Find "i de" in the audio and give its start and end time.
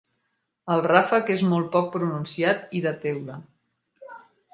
2.79-2.95